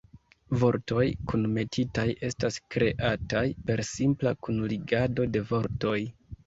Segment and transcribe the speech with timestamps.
[0.61, 5.99] Vortoj kunmetitaj estas kreataj per simpla kunligado de vortoj.